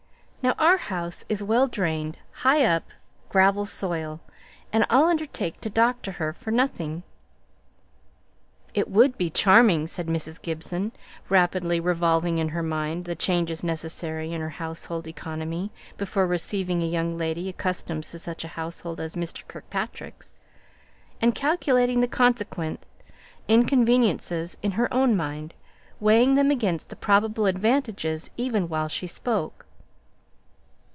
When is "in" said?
12.39-12.49, 14.33-14.41